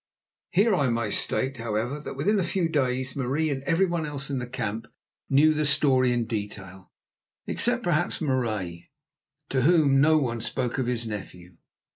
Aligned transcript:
Here 0.49 0.73
I 0.73 0.89
may 0.89 1.11
state, 1.11 1.57
however, 1.57 1.99
that 1.99 2.15
within 2.15 2.39
a 2.39 2.43
few 2.43 2.67
days 2.67 3.15
Marie 3.15 3.51
and 3.51 3.61
everyone 3.65 4.03
else 4.03 4.31
in 4.31 4.39
the 4.39 4.47
camp 4.47 4.87
knew 5.29 5.53
the 5.53 5.63
story 5.63 6.11
in 6.11 6.25
detail, 6.25 6.91
except 7.45 7.83
perhaps 7.83 8.19
Marais, 8.19 8.89
to 9.49 9.61
whom 9.61 10.01
no 10.01 10.17
one 10.17 10.41
spoke 10.41 10.79
of 10.79 10.87
his 10.87 11.05
nephew. 11.05 11.53